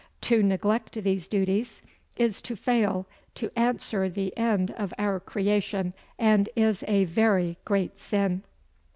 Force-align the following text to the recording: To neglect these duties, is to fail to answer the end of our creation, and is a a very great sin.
To 0.21 0.41
neglect 0.41 0.93
these 1.03 1.27
duties, 1.27 1.83
is 2.17 2.41
to 2.41 2.55
fail 2.55 3.05
to 3.35 3.51
answer 3.55 4.09
the 4.09 4.35
end 4.35 4.71
of 4.71 4.95
our 4.97 5.19
creation, 5.19 5.93
and 6.17 6.49
is 6.55 6.81
a 6.87 7.01
a 7.01 7.03
very 7.05 7.59
great 7.65 7.99
sin. 7.99 8.41